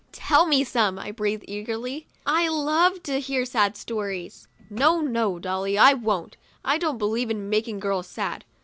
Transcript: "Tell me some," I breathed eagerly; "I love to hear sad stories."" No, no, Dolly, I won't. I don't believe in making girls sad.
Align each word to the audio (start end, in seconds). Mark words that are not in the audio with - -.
"Tell 0.11 0.47
me 0.47 0.63
some," 0.63 0.97
I 0.97 1.11
breathed 1.11 1.45
eagerly; 1.47 2.07
"I 2.25 2.47
love 2.47 3.03
to 3.03 3.19
hear 3.19 3.45
sad 3.45 3.77
stories."" 3.77 4.47
No, 4.71 4.99
no, 4.99 5.37
Dolly, 5.37 5.77
I 5.77 5.93
won't. 5.93 6.37
I 6.65 6.79
don't 6.79 6.97
believe 6.97 7.29
in 7.29 7.51
making 7.51 7.81
girls 7.81 8.07
sad. 8.07 8.43